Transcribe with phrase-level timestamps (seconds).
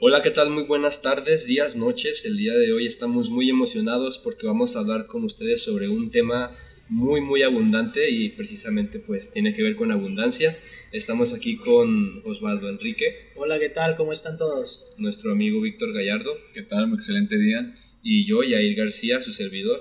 [0.00, 0.50] Hola, ¿qué tal?
[0.50, 2.24] Muy buenas tardes, días, noches.
[2.24, 6.12] El día de hoy estamos muy emocionados porque vamos a hablar con ustedes sobre un
[6.12, 6.56] tema
[6.88, 10.56] muy muy abundante y precisamente pues tiene que ver con abundancia.
[10.92, 13.32] Estamos aquí con Osvaldo Enrique.
[13.34, 13.96] Hola, ¿qué tal?
[13.96, 14.86] ¿Cómo están todos?
[14.98, 16.30] Nuestro amigo Víctor Gallardo.
[16.54, 16.84] ¿Qué tal?
[16.84, 17.74] Un excelente día.
[18.00, 19.80] Y yo, Yair García, su servidor.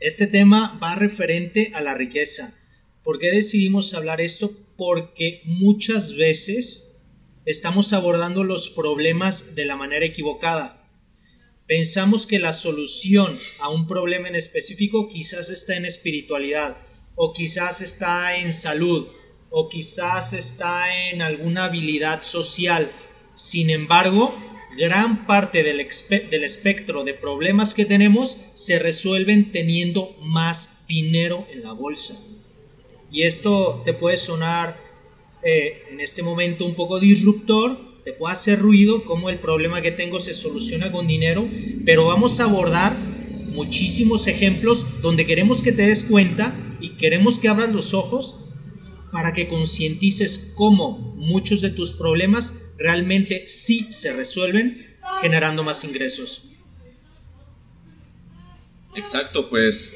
[0.00, 2.54] Este tema va referente a la riqueza.
[3.04, 4.52] ¿Por qué decidimos hablar esto?
[4.76, 6.87] Porque muchas veces
[7.48, 10.86] estamos abordando los problemas de la manera equivocada.
[11.66, 16.76] Pensamos que la solución a un problema en específico quizás está en espiritualidad,
[17.14, 19.08] o quizás está en salud,
[19.48, 22.92] o quizás está en alguna habilidad social.
[23.34, 24.36] Sin embargo,
[24.76, 25.88] gran parte del,
[26.30, 32.14] del, espectro de problemas que tenemos se resuelven teniendo más dinero en la bolsa.
[33.10, 34.87] Y esto te puede sonar
[35.42, 39.90] eh, en este momento un poco disruptor, te puede hacer ruido, como el problema que
[39.90, 41.48] tengo se soluciona con dinero,
[41.84, 47.48] pero vamos a abordar muchísimos ejemplos donde queremos que te des cuenta y queremos que
[47.48, 48.48] abras los ojos
[49.12, 56.44] para que concientices cómo muchos de tus problemas realmente sí se resuelven generando más ingresos.
[58.94, 59.92] Exacto, pues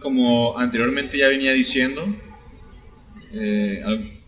[0.00, 2.04] como anteriormente ya venía diciendo,
[3.32, 3.82] eh,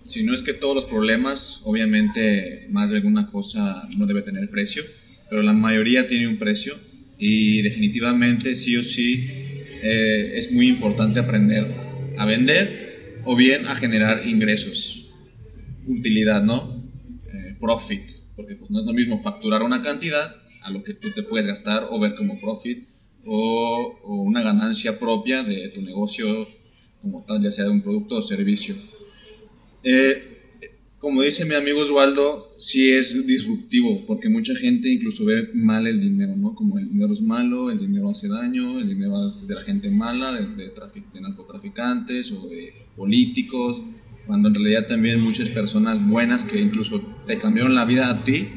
[0.06, 4.48] si no es que todos los problemas, obviamente más de alguna cosa no debe tener
[4.48, 4.84] precio,
[5.28, 6.74] pero la mayoría tiene un precio
[7.18, 11.74] y definitivamente sí o sí eh, es muy importante aprender
[12.16, 15.08] a vender o bien a generar ingresos,
[15.86, 16.84] utilidad, ¿no?
[17.26, 18.02] Eh, profit,
[18.36, 21.48] porque pues no es lo mismo facturar una cantidad a lo que tú te puedes
[21.48, 22.86] gastar o ver como profit
[23.24, 26.48] o, o una ganancia propia de tu negocio
[27.02, 28.76] como tal, ya sea de un producto o servicio.
[29.88, 30.20] Eh,
[30.98, 36.00] como dice mi amigo Osvaldo, sí es disruptivo, porque mucha gente incluso ve mal el
[36.00, 36.56] dinero, ¿no?
[36.56, 39.88] Como el dinero es malo, el dinero hace daño, el dinero es de la gente
[39.88, 40.72] mala, de, de,
[41.14, 43.80] de narcotraficantes o de políticos,
[44.26, 48.48] cuando en realidad también muchas personas buenas que incluso te cambiaron la vida a ti,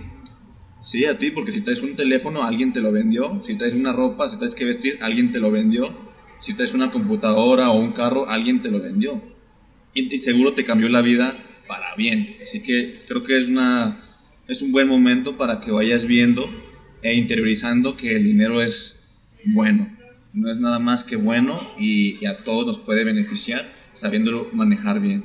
[0.81, 3.93] sí, a ti, porque si traes un teléfono, alguien te lo vendió, si traes una
[3.93, 5.95] ropa, si traes que vestir, alguien te lo vendió,
[6.39, 9.28] si traes una computadora o un carro, alguien te lo vendió
[9.99, 11.37] y, seguro te cambió la vida
[11.67, 12.35] para bien.
[12.41, 16.49] Así que creo que es, una, es un buen momento para que vayas viendo
[17.01, 18.99] e interiorizando que el dinero es
[19.45, 19.89] bueno.
[20.33, 25.23] No es nada más que bueno y, a todos nos puede beneficiar sabiéndolo manejar bien.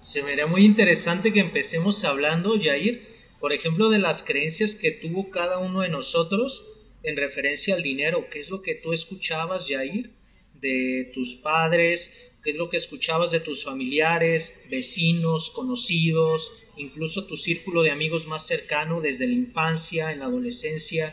[0.00, 3.02] Se me haría muy interesante que empecemos hablando, Jair,
[3.40, 6.64] por ejemplo, de las creencias que tuvo cada uno de nosotros
[7.02, 8.26] en referencia al dinero.
[8.30, 10.10] ¿Qué es lo que tú escuchabas, Jair,
[10.54, 17.36] de tus padres, qué es lo que escuchabas de tus familiares, vecinos, conocidos, incluso tu
[17.36, 21.12] círculo de amigos más cercano desde la infancia, en la adolescencia.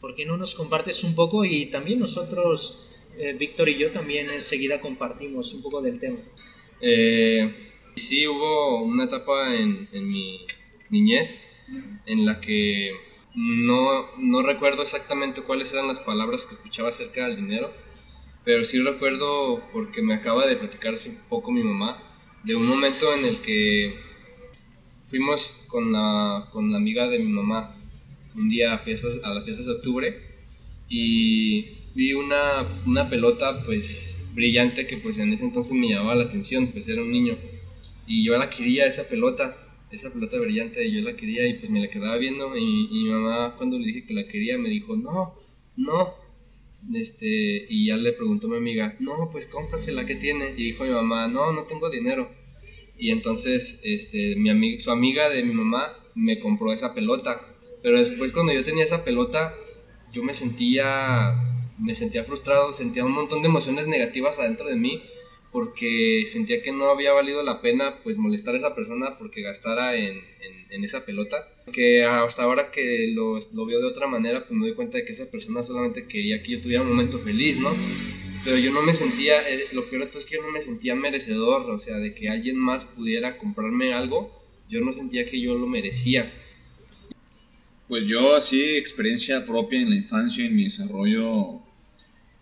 [0.00, 1.44] ¿Por qué no nos compartes un poco?
[1.44, 6.20] Y también nosotros, eh, Víctor y yo, también enseguida compartimos un poco del tema.
[6.80, 7.52] Eh,
[7.96, 10.46] sí, hubo una etapa en, en, mi
[10.90, 11.40] niñez
[12.06, 12.92] en la que
[13.34, 17.85] no, no recuerdo exactamente cuáles eran las palabras que escuchaba acerca del dinero
[18.46, 22.00] pero sí recuerdo, porque me acaba de platicar hace poco mi mamá,
[22.44, 23.96] de un momento en el que
[25.02, 27.74] fuimos con la, con la amiga de mi mamá
[28.36, 30.22] un día a, fiestas, a las fiestas de octubre
[30.88, 36.26] y vi una, una pelota pues brillante que pues en ese entonces me llamaba la
[36.26, 37.36] atención, pues era un niño.
[38.06, 39.56] Y yo la quería esa pelota,
[39.90, 43.56] esa pelota brillante, yo la quería y pues me la quedaba viendo y mi mamá
[43.56, 45.34] cuando le dije que la quería me dijo, no,
[45.76, 46.25] no,
[46.94, 50.50] este, y ya le preguntó a mi amiga, no, pues cómprasela, que tiene?
[50.56, 52.30] Y dijo mi mamá, no, no tengo dinero.
[52.98, 57.40] Y entonces, este, mi amiga, su amiga de mi mamá me compró esa pelota.
[57.82, 59.54] Pero después cuando yo tenía esa pelota,
[60.12, 61.34] yo me sentía,
[61.78, 65.02] me sentía frustrado, sentía un montón de emociones negativas adentro de mí
[65.56, 69.96] porque sentía que no había valido la pena pues molestar a esa persona porque gastara
[69.96, 70.20] en,
[70.68, 71.48] en, esa pelota.
[71.72, 75.06] Que hasta ahora que lo, lo, veo de otra manera pues me doy cuenta de
[75.06, 77.74] que esa persona solamente quería que yo tuviera un momento feliz, ¿no?
[78.44, 80.60] Pero yo no me sentía, eh, lo peor de todo es que yo no me
[80.60, 85.40] sentía merecedor, o sea, de que alguien más pudiera comprarme algo, yo no sentía que
[85.40, 86.34] yo lo merecía.
[87.88, 91.62] Pues yo así, experiencia propia en la infancia, en mi desarrollo,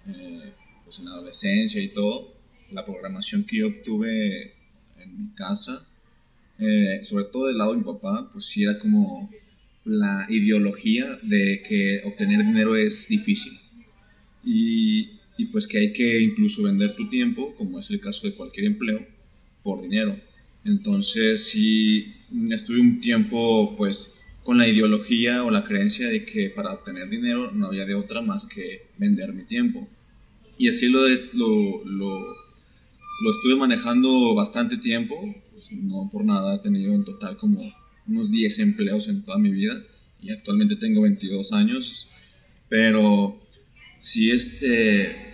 [0.09, 0.53] eh,
[0.85, 2.34] pues en la adolescencia y todo,
[2.75, 4.55] la programación que yo obtuve
[4.99, 5.87] en mi casa,
[6.59, 9.31] eh, sobre todo del lado de mi papá, pues sí era como
[9.85, 13.59] la ideología de que obtener dinero es difícil.
[14.45, 18.35] Y, y, pues que hay que incluso vender tu tiempo, como es el caso de
[18.35, 19.07] cualquier empleo,
[19.63, 20.19] por dinero.
[20.65, 22.15] Entonces sí
[22.51, 27.51] estuve un tiempo pues con la ideología o la creencia de que para obtener dinero
[27.53, 29.89] no había de otra más que vender mi tiempo.
[30.59, 32.21] Y así lo, lo, lo,
[33.21, 37.73] lo estuve manejando bastante tiempo, pues, no por nada he tenido en total como
[38.07, 39.83] unos 10 empleos en toda mi vida
[40.21, 42.09] y actualmente tengo 22 años,
[42.69, 43.41] pero
[44.01, 45.33] si este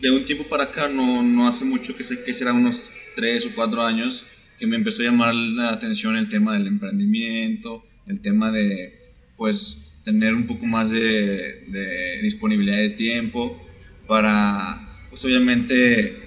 [0.00, 3.46] de un tiempo para acá no, no hace mucho que sé que será unos 3
[3.46, 4.24] o 4 años
[4.58, 8.92] que me empezó a llamar la atención el tema del emprendimiento, el tema de
[9.36, 13.60] pues tener un poco más de, de disponibilidad de tiempo
[14.06, 16.19] para pues obviamente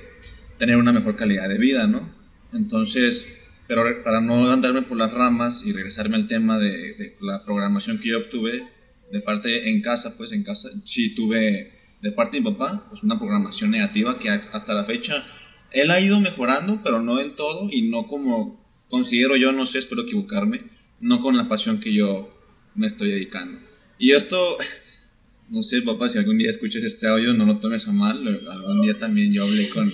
[0.63, 2.09] tener una mejor calidad de vida, ¿no?
[2.53, 3.27] Entonces,
[3.67, 7.99] pero para no andarme por las ramas y regresarme al tema de, de la programación
[7.99, 8.69] que yo obtuve
[9.11, 13.03] de parte en casa, pues en casa sí tuve de parte de mi papá, pues
[13.03, 15.25] una programación negativa que hasta la fecha
[15.71, 19.79] él ha ido mejorando, pero no del todo y no como considero yo, no sé,
[19.79, 20.61] espero equivocarme,
[21.01, 22.33] no con la pasión que yo
[22.73, 23.59] me estoy dedicando.
[23.99, 24.57] Y esto,
[25.49, 28.81] no sé, papá, si algún día escuchas este audio, no lo tomes a mal, algún
[28.81, 29.91] día también yo hablé con,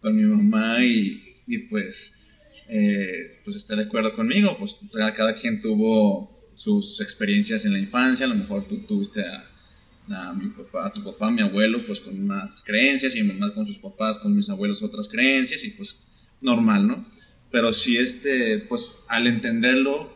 [0.00, 2.28] con mi mamá y, y pues,
[2.68, 4.76] eh, pues está de acuerdo conmigo, pues
[5.16, 9.56] cada quien tuvo sus experiencias en la infancia, a lo mejor tú tuviste a
[10.14, 13.32] a mi papá, a tu papá, a mi abuelo, pues con unas creencias y mi
[13.32, 15.96] mamá con sus papás, con mis abuelos otras creencias y pues
[16.40, 17.06] normal, ¿no?
[17.50, 20.15] Pero sí, este, pues al entenderlo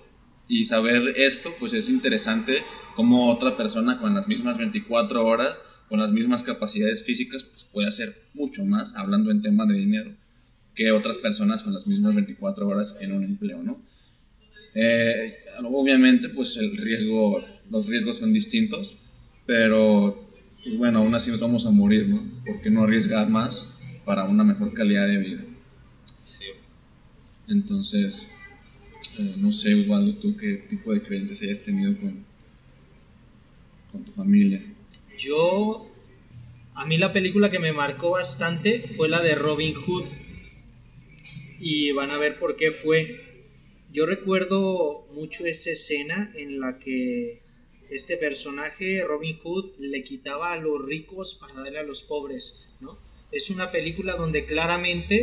[0.51, 2.65] y saber esto, pues es interesante
[2.97, 7.87] cómo otra persona con las mismas 24 horas, con las mismas capacidades físicas, pues puede
[7.87, 10.11] hacer mucho más hablando en tema de dinero
[10.75, 13.81] que otras personas con las mismas 24 horas en un empleo, ¿no?
[14.75, 18.99] Eh, obviamente, pues el riesgo, los riesgos son distintos,
[19.47, 20.33] pero,
[20.65, 22.25] pues bueno, aún así nos vamos a morir, ¿no?
[22.45, 25.45] ¿Por qué no arriesgar más para una mejor calidad de vida?
[26.23, 26.47] Sí.
[27.47, 28.29] Entonces,
[29.39, 32.25] no sé, Osvaldo, tú qué tipo de creencias hayas tenido con,
[33.93, 34.63] con tu familia.
[35.19, 35.91] Yo,
[36.75, 40.07] a mí la película que me marcó bastante fue la de Robin Hood.
[41.59, 43.45] Y van a ver por qué fue.
[43.93, 47.43] Yo recuerdo mucho esa escena en la que
[47.91, 52.99] este personaje, Robin Hood, le quitaba a los ricos para darle a los pobres, ¿no?
[53.33, 55.21] Es una película donde claramente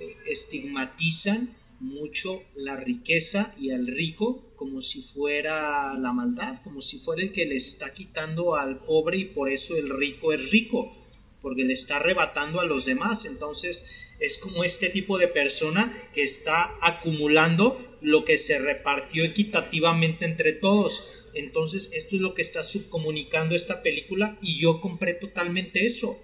[0.00, 6.98] eh, estigmatizan mucho la riqueza y al rico como si fuera la maldad, como si
[6.98, 10.96] fuera el que le está quitando al pobre y por eso el rico es rico,
[11.42, 13.24] porque le está arrebatando a los demás.
[13.24, 20.24] Entonces es como este tipo de persona que está acumulando lo que se repartió equitativamente
[20.24, 25.84] entre todos entonces, esto es lo que está subcomunicando esta película y yo compré totalmente
[25.84, 26.18] eso,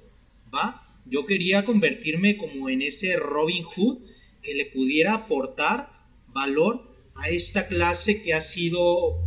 [0.54, 0.82] ¿va?
[1.06, 3.98] Yo quería convertirme como en ese Robin Hood
[4.42, 5.90] que le pudiera aportar
[6.28, 6.82] valor
[7.14, 9.26] a esta clase que ha sido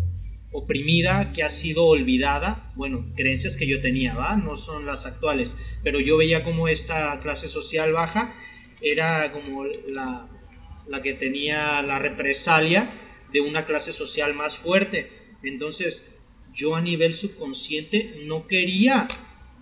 [0.51, 4.35] oprimida, que ha sido olvidada, bueno, creencias que yo tenía, ¿va?
[4.35, 8.33] No son las actuales, pero yo veía como esta clase social baja
[8.81, 10.27] era como la,
[10.87, 12.89] la que tenía la represalia
[13.31, 15.11] de una clase social más fuerte.
[15.43, 16.17] Entonces,
[16.53, 19.07] yo a nivel subconsciente no quería,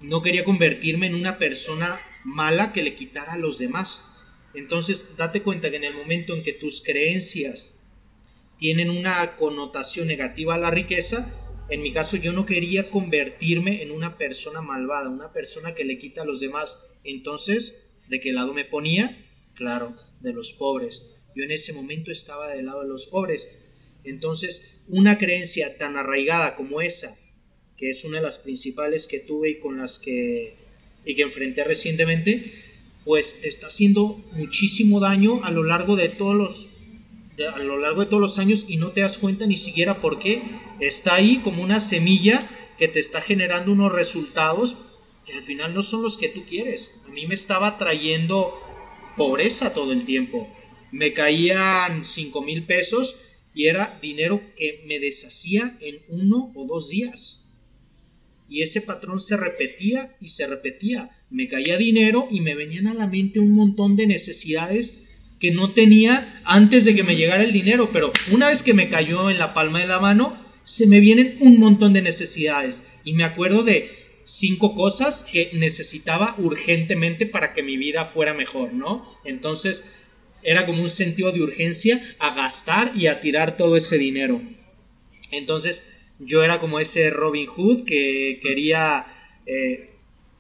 [0.02, 4.06] no quería convertirme en una persona mala que le quitara a los demás.
[4.54, 7.80] Entonces, date cuenta que en el momento en que tus creencias
[8.58, 11.28] tienen una connotación negativa a la riqueza,
[11.70, 15.98] en mi caso yo no quería convertirme en una persona malvada, una persona que le
[15.98, 16.84] quita a los demás.
[17.04, 19.26] Entonces, ¿de qué lado me ponía?
[19.54, 21.16] Claro, de los pobres.
[21.36, 23.50] Yo en ese momento estaba del lado de los pobres.
[24.04, 27.18] Entonces, una creencia tan arraigada como esa,
[27.78, 30.56] que es una de las principales que tuve y con las que,
[31.06, 32.69] y que enfrenté recientemente,
[33.10, 36.68] pues te está haciendo muchísimo daño a lo largo de todos los
[37.56, 40.20] a lo largo de todos los años y no te das cuenta ni siquiera por
[40.20, 40.44] qué
[40.80, 42.48] está ahí como una semilla
[42.78, 44.78] que te está generando unos resultados
[45.26, 47.02] que al final no son los que tú quieres.
[47.08, 48.54] A mí me estaba trayendo
[49.18, 50.48] pobreza todo el tiempo.
[50.92, 53.18] Me caían 5 mil pesos
[53.56, 57.49] y era dinero que me deshacía en uno o dos días.
[58.50, 61.12] Y ese patrón se repetía y se repetía.
[61.30, 65.06] Me caía dinero y me venían a la mente un montón de necesidades
[65.40, 68.90] que no tenía antes de que me llegara el dinero, pero una vez que me
[68.90, 72.86] cayó en la palma de la mano, se me vienen un montón de necesidades.
[73.04, 73.90] Y me acuerdo de
[74.24, 79.06] cinco cosas que necesitaba urgentemente para que mi vida fuera mejor, ¿no?
[79.24, 80.08] Entonces,
[80.44, 84.42] era como un sentido de urgencia a gastar y a tirar todo ese dinero.
[85.32, 85.84] Entonces
[86.20, 89.06] yo era como ese Robin Hood que quería
[89.46, 89.90] eh,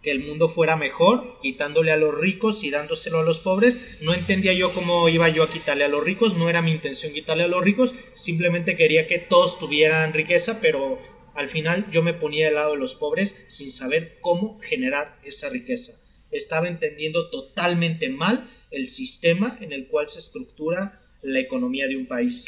[0.02, 3.98] que el mundo fuera mejor, quitándole a los ricos y dándoselo a los pobres.
[4.02, 7.14] No entendía yo cómo iba yo a quitarle a los ricos, no era mi intención
[7.14, 11.00] quitarle a los ricos, simplemente quería que todos tuvieran riqueza, pero
[11.36, 15.50] al final yo me ponía del lado de los pobres sin saber cómo generar esa
[15.50, 15.94] riqueza.
[16.32, 22.08] Estaba entendiendo totalmente mal el sistema en el cual se estructura la economía de un
[22.08, 22.46] país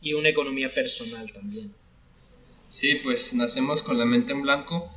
[0.00, 1.72] y una economía personal también.
[2.68, 4.90] Sí, pues nacemos con la mente en blanco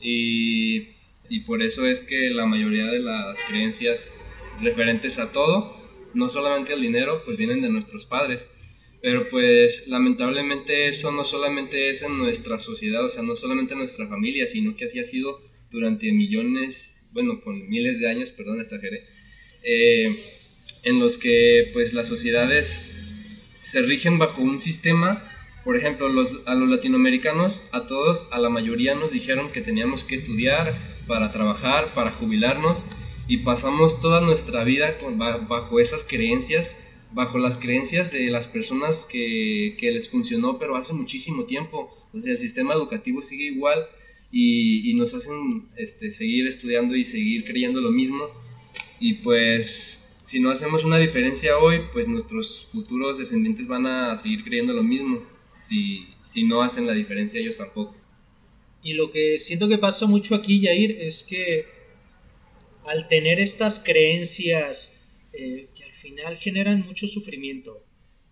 [0.00, 0.88] y,
[1.28, 4.12] y por eso es que la mayoría de las creencias
[4.60, 5.76] referentes a todo,
[6.14, 8.48] no solamente al dinero, pues vienen de nuestros padres.
[9.00, 13.80] Pero pues lamentablemente eso no solamente es en nuestra sociedad, o sea, no solamente en
[13.80, 15.40] nuestra familia, sino que así ha sido
[15.70, 19.04] durante millones, bueno, con miles de años, perdón, exageré,
[19.62, 20.34] eh,
[20.82, 22.97] en los que pues las sociedades
[23.58, 25.34] se rigen bajo un sistema
[25.68, 30.02] por ejemplo, los, a los latinoamericanos, a todos, a la mayoría nos dijeron que teníamos
[30.02, 32.86] que estudiar para trabajar, para jubilarnos,
[33.26, 34.96] y pasamos toda nuestra vida
[35.46, 36.78] bajo esas creencias,
[37.12, 41.90] bajo las creencias de las personas que, que, les funcionó, pero hace muchísimo tiempo.
[42.14, 43.84] O sea, el sistema educativo sigue igual
[44.30, 48.24] y, y nos hacen este, seguir estudiando y seguir creyendo lo mismo.
[49.00, 54.44] Y pues si no hacemos una diferencia hoy, pues nuestros futuros descendientes van a seguir
[54.44, 57.96] creyendo lo mismo si, si no hacen la diferencia ellos tampoco.
[58.82, 61.64] Y lo que siento que pasa mucho aquí, Jair, es que
[62.84, 67.82] al tener estas creencias eh, que al final generan mucho sufrimiento,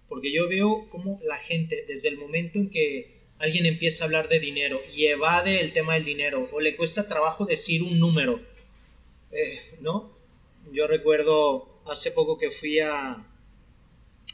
[0.07, 4.29] porque yo veo como la gente, desde el momento en que alguien empieza a hablar
[4.29, 8.43] de dinero y evade el tema del dinero, o le cuesta trabajo decir un número,
[9.33, 10.15] eh, ¿no?
[10.73, 13.25] Yo recuerdo hace poco que fui a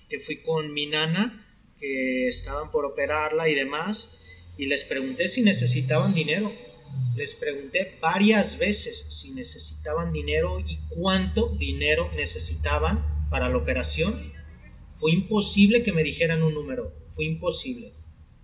[0.09, 1.42] que fui con mi nana
[1.82, 4.18] que estaban por operarla y demás,
[4.56, 6.52] y les pregunté si necesitaban dinero.
[7.16, 14.32] Les pregunté varias veces si necesitaban dinero y cuánto dinero necesitaban para la operación.
[14.94, 17.92] Fue imposible que me dijeran un número, fue imposible.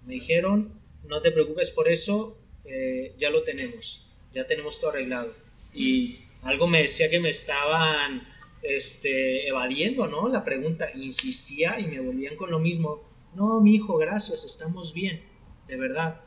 [0.04, 5.32] Me dijeron, no te preocupes por eso, eh, ya lo tenemos, ya tenemos todo arreglado.
[5.74, 8.26] Y algo me decía que me estaban
[8.62, 10.28] este, evadiendo, ¿no?
[10.28, 13.02] La pregunta, insistía y me volvían con lo mismo.
[13.34, 15.22] No, mi hijo, gracias, estamos bien,
[15.66, 16.20] de verdad.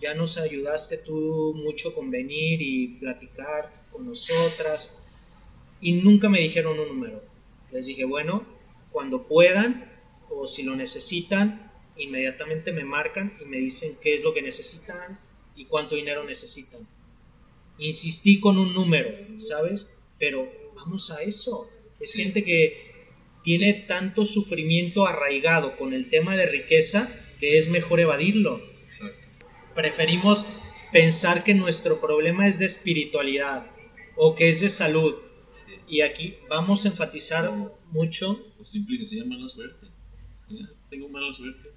[0.00, 5.02] Ya nos ayudaste tú mucho con venir y platicar con nosotras.
[5.80, 7.22] Y nunca me dijeron un número.
[7.72, 8.46] Les dije, bueno,
[8.90, 9.90] cuando puedan
[10.28, 15.18] o si lo necesitan, inmediatamente me marcan y me dicen qué es lo que necesitan
[15.54, 16.80] y cuánto dinero necesitan.
[17.78, 19.98] Insistí con un número, ¿sabes?
[20.18, 21.70] Pero vamos a eso.
[22.00, 22.86] Es gente que
[23.42, 28.60] tiene tanto sufrimiento arraigado con el tema de riqueza que es mejor evadirlo.
[29.74, 30.46] Preferimos
[30.92, 33.70] pensar que nuestro problema es de espiritualidad
[34.16, 35.14] o que es de salud.
[35.88, 37.50] Y aquí vamos a enfatizar
[37.90, 38.52] mucho.
[38.58, 39.86] O simple se llama mala suerte.
[40.90, 41.70] Tengo mala suerte.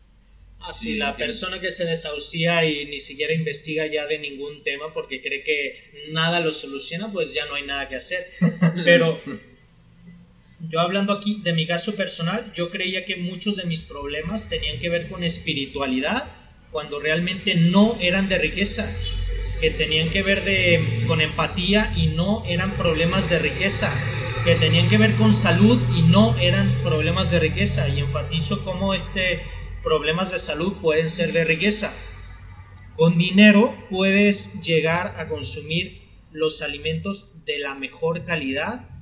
[0.61, 4.93] Así, ah, la persona que se desahucia y ni siquiera investiga ya de ningún tema
[4.93, 8.25] porque cree que nada lo soluciona, pues ya no hay nada que hacer.
[8.83, 9.19] Pero
[10.69, 14.79] yo hablando aquí de mi caso personal, yo creía que muchos de mis problemas tenían
[14.79, 16.25] que ver con espiritualidad,
[16.71, 18.87] cuando realmente no eran de riqueza,
[19.59, 20.43] que tenían que ver
[21.07, 23.91] con empatía y no eran problemas de riqueza,
[24.45, 27.89] que tenían que ver con salud y no eran problemas de riqueza.
[27.89, 29.41] Y enfatizo cómo este
[29.83, 31.91] problemas de salud pueden ser de riqueza.
[32.95, 38.98] Con dinero puedes llegar a consumir los alimentos de la mejor calidad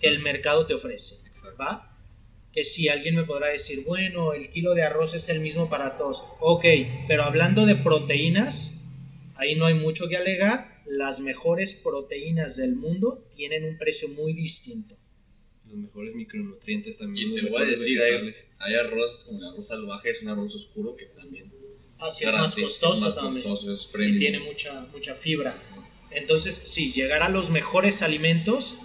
[0.00, 1.16] que el mercado te ofrece,
[1.60, 1.96] ¿va?
[2.52, 5.96] Que si alguien me podrá decir, bueno, el kilo de arroz es el mismo para
[5.96, 6.64] todos, ok,
[7.06, 8.74] pero hablando de proteínas,
[9.34, 14.32] ahí no hay mucho que alegar, las mejores proteínas del mundo tienen un precio muy
[14.32, 14.96] distinto.
[15.66, 17.30] Los mejores micronutrientes también.
[17.30, 18.00] Y te voy a decir,
[18.58, 21.52] hay, arroz como el arroz salvaje, es un arroz oscuro que también...
[21.98, 23.44] Así es más costoso también.
[23.56, 25.60] sí, tiene mucha, mucha fibra.
[26.10, 28.76] Entonces, si llegar a los mejores alimentos,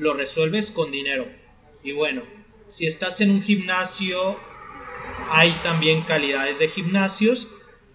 [0.00, 1.28] lo resuelves con dinero.
[1.84, 2.22] Y bueno,
[2.68, 4.38] si estás en un gimnasio,
[5.28, 7.48] hay también calidades de gimnasios,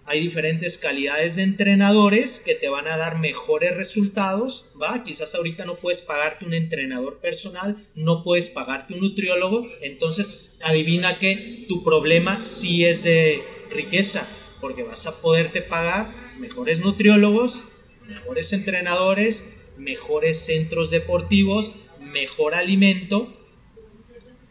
[0.04, 5.02] hay diferentes calidades de entrenadores que te van a dar mejores resultados, ¿va?
[5.02, 11.18] Quizás ahorita no puedes pagarte un entrenador personal, no puedes pagarte un nutriólogo, entonces adivina
[11.18, 14.28] que tu problema sí es de riqueza,
[14.60, 17.64] porque vas a poderte pagar mejores nutriólogos,
[18.06, 21.72] mejores entrenadores, mejores centros deportivos,
[22.20, 23.32] mejor alimento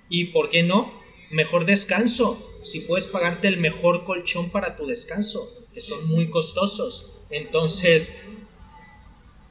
[0.07, 1.01] y, ¿por qué no?
[1.31, 2.27] Mejor descanso.
[2.63, 5.39] Si puedes pagarte el mejor colchón para tu descanso,
[5.73, 7.11] que son muy costosos.
[7.29, 8.11] Entonces,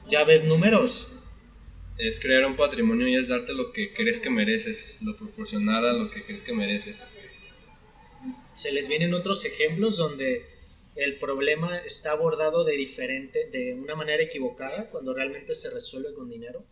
[0.07, 1.07] Ya ves números.
[1.97, 5.93] Es crear un patrimonio y es darte lo que crees que mereces, lo proporcionar a
[5.93, 7.07] lo que crees que mereces.
[8.53, 10.45] Se les vienen otros ejemplos donde
[10.95, 16.29] el problema está abordado de diferente, de una manera equivocada, cuando realmente se resuelve con
[16.29, 16.63] dinero.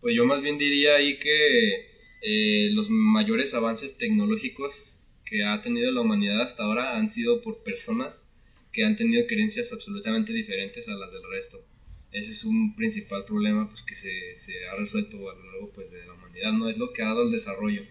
[0.00, 1.90] Pues yo más bien diría ahí que
[2.22, 7.62] eh, los mayores avances tecnológicos que ha tenido la humanidad hasta ahora han sido por
[7.62, 8.26] personas
[8.72, 11.64] que han tenido creencias absolutamente diferentes a las del resto.
[12.12, 15.90] Ese es un principal problema pues, que se, se ha resuelto a lo largo pues,
[15.90, 17.82] de la humanidad, no es lo que ha dado el desarrollo.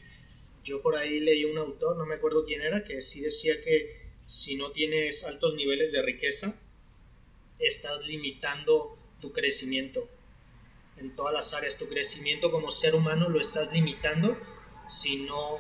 [0.64, 4.00] Yo por ahí leí un autor, no me acuerdo quién era, que sí decía que
[4.26, 6.60] si no tienes altos niveles de riqueza,
[7.60, 10.10] estás limitando tu crecimiento
[11.00, 11.78] en todas las áreas.
[11.78, 14.38] Tu crecimiento como ser humano lo estás limitando
[14.88, 15.58] si no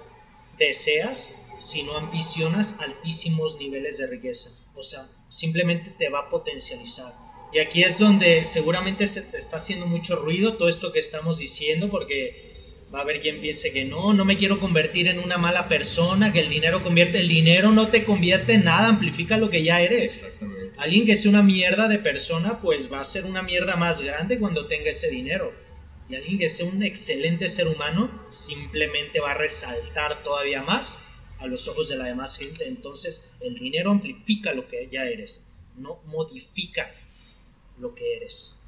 [0.58, 4.51] deseas, si no ambicionas altísimos niveles de riqueza.
[4.75, 7.13] O sea, simplemente te va a potencializar.
[7.51, 11.39] Y aquí es donde seguramente se te está haciendo mucho ruido todo esto que estamos
[11.39, 12.50] diciendo, porque
[12.93, 16.31] va a haber quien piense que no, no me quiero convertir en una mala persona,
[16.31, 19.81] que el dinero convierte, el dinero no te convierte en nada, amplifica lo que ya
[19.81, 20.24] eres.
[20.24, 20.59] Exactamente.
[20.77, 24.39] Alguien que sea una mierda de persona, pues va a ser una mierda más grande
[24.39, 25.53] cuando tenga ese dinero.
[26.09, 30.99] Y alguien que sea un excelente ser humano, simplemente va a resaltar todavía más
[31.38, 32.67] a los ojos de la demás gente.
[32.67, 35.45] Entonces, el dinero amplifica lo que ya eres,
[35.75, 36.91] no modifica
[37.79, 38.59] lo que eres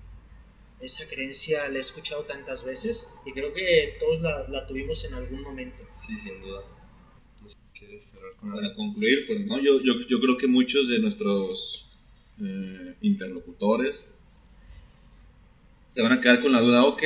[0.81, 5.13] esa creencia la he escuchado tantas veces y creo que todos la, la tuvimos en
[5.13, 5.84] algún momento.
[5.93, 6.63] Sí, sin duda.
[7.74, 11.91] ¿Quieres cerrar con Para concluir, pues no, yo, yo, yo creo que muchos de nuestros
[12.44, 14.14] eh, interlocutores
[15.90, 17.04] se van a quedar con la duda, ok,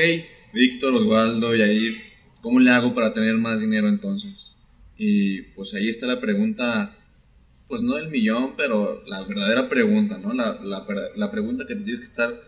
[0.54, 1.98] Víctor, Osvaldo, Yair,
[2.42, 4.58] ¿cómo le hago para tener más dinero entonces?
[4.98, 6.96] Y pues ahí está la pregunta,
[7.68, 10.34] pues no del millón, pero la verdadera pregunta, ¿no?
[10.34, 12.40] La, la, la pregunta que te tienes que estar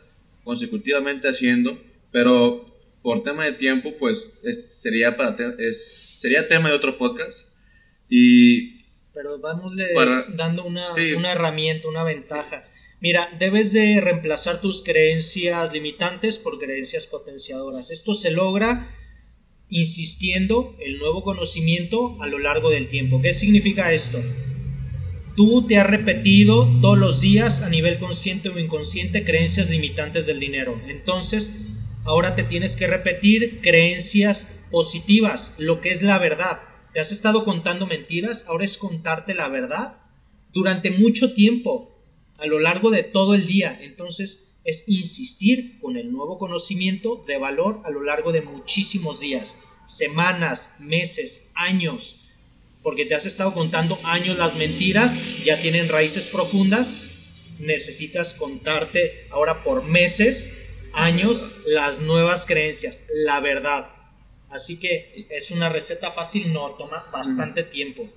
[0.43, 2.65] consecutivamente haciendo, pero
[3.01, 7.49] por tema de tiempo, pues es, sería, para es, sería tema de otro podcast.
[8.09, 9.41] Y Pero
[9.95, 11.13] Para- dando una, sí.
[11.13, 12.63] una herramienta, una ventaja.
[12.99, 17.91] Mira, debes de reemplazar tus creencias limitantes por creencias potenciadoras.
[17.91, 18.89] Esto se logra
[19.69, 23.21] insistiendo el nuevo conocimiento a lo largo del tiempo.
[23.21, 24.19] ¿Qué significa esto?
[25.35, 30.39] Tú te has repetido todos los días a nivel consciente o inconsciente creencias limitantes del
[30.39, 30.81] dinero.
[30.87, 31.51] Entonces,
[32.03, 36.61] ahora te tienes que repetir creencias positivas, lo que es la verdad.
[36.93, 39.97] Te has estado contando mentiras, ahora es contarte la verdad
[40.51, 41.96] durante mucho tiempo,
[42.37, 43.77] a lo largo de todo el día.
[43.81, 49.57] Entonces, es insistir con el nuevo conocimiento de valor a lo largo de muchísimos días,
[49.85, 52.27] semanas, meses, años
[52.87, 56.93] porque te has estado contando años las mentiras, ya tienen raíces profundas,
[57.59, 60.53] necesitas contarte ahora por meses,
[60.93, 63.89] años, las nuevas creencias, la verdad.
[64.49, 68.07] Así que es una receta fácil, no toma bastante tiempo.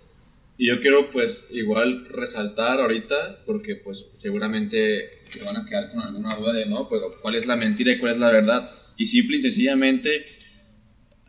[0.60, 6.00] Y yo quiero pues igual resaltar ahorita, porque pues seguramente se van a quedar con
[6.00, 8.70] alguna duda de no, pero cuál es la mentira y cuál es la verdad.
[8.98, 10.26] Y simple y sencillamente,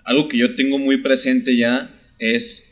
[0.04, 2.70] algo que yo tengo muy presente ya es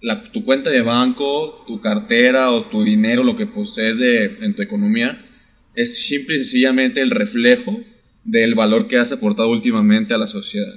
[0.00, 4.56] la, tu cuenta de banco, tu cartera o tu dinero, lo que posees de, en
[4.56, 5.26] tu economía,
[5.74, 7.82] es simple y sencillamente el reflejo
[8.24, 10.72] del valor que has aportado últimamente a la sociedad.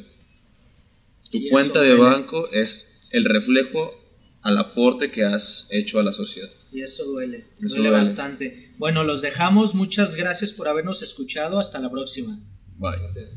[1.32, 4.01] Tu cuenta de banco es el reflejo
[4.42, 6.50] al aporte que has hecho a la sociedad.
[6.72, 7.92] Y eso duele, Eso duele duele.
[7.92, 8.72] bastante.
[8.78, 9.76] Bueno, los dejamos.
[9.76, 11.60] Muchas gracias por habernos escuchado.
[11.60, 12.40] Hasta la próxima.
[12.78, 12.98] Bye.
[13.00, 13.30] Gracias.